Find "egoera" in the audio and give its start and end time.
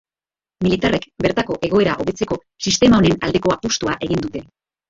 1.69-1.95